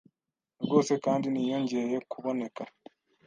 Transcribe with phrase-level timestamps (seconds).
[0.63, 2.61] rwose kandi ntiyongeye kuboneka.